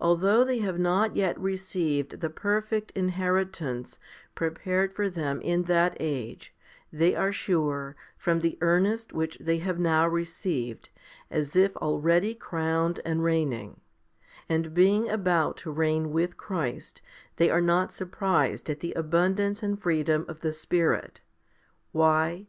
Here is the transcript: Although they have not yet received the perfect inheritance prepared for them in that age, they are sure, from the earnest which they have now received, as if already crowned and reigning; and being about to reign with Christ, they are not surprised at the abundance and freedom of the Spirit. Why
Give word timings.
Although 0.00 0.42
they 0.42 0.58
have 0.58 0.80
not 0.80 1.14
yet 1.14 1.38
received 1.38 2.18
the 2.18 2.28
perfect 2.28 2.90
inheritance 2.96 4.00
prepared 4.34 4.92
for 4.96 5.08
them 5.08 5.40
in 5.42 5.62
that 5.70 5.96
age, 6.00 6.52
they 6.92 7.14
are 7.14 7.30
sure, 7.30 7.94
from 8.16 8.40
the 8.40 8.58
earnest 8.60 9.12
which 9.12 9.38
they 9.38 9.58
have 9.58 9.78
now 9.78 10.08
received, 10.08 10.88
as 11.30 11.54
if 11.54 11.76
already 11.76 12.34
crowned 12.34 12.98
and 13.04 13.22
reigning; 13.22 13.78
and 14.48 14.74
being 14.74 15.08
about 15.08 15.56
to 15.58 15.70
reign 15.70 16.10
with 16.10 16.36
Christ, 16.36 17.00
they 17.36 17.48
are 17.48 17.60
not 17.60 17.92
surprised 17.92 18.68
at 18.68 18.80
the 18.80 18.92
abundance 18.94 19.62
and 19.62 19.80
freedom 19.80 20.24
of 20.26 20.40
the 20.40 20.52
Spirit. 20.52 21.20
Why 21.92 22.48